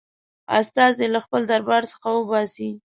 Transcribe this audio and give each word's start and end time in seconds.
استازی 0.59 1.07
له 1.13 1.19
خپل 1.25 1.41
دربار 1.51 1.83
څخه 1.91 2.07
وباسي. 2.13 2.69